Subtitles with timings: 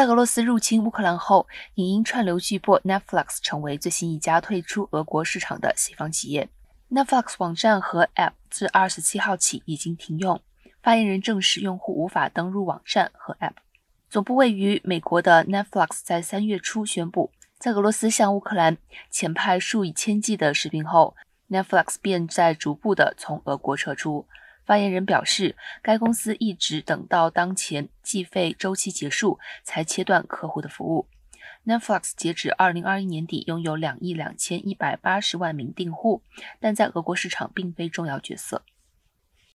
[0.00, 6.48] 在俄罗斯入侵乌克兰后，影音串流巨擘 Netflix 成为最新一家退出俄国市场的西方企业。
[6.90, 10.40] Netflix 网站和 App 自二十七号起已经停用，
[10.82, 13.56] 发言人证实用户无法登录网站和 App。
[14.08, 18.78] 总部位于美国的 Netflix 在三月初宣布，在俄罗斯向乌克兰
[19.12, 21.14] 遣派数以千计的士兵后
[21.50, 24.26] ，Netflix 便在逐步的从俄国撤出。
[24.70, 31.08] 发言人表示，该公司一直等到当前计费周期结束才切断客户的服务。
[31.66, 36.22] Netflix 截止二零二一年底拥有两亿两千一百八十万名订户，
[36.60, 38.62] 但在俄国市场并非重要角色。